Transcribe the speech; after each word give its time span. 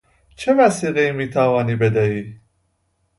چه 0.35 0.53
وثیقهای 0.53 1.11
میتوانی 1.11 1.75
بدهی؟ 1.75 2.41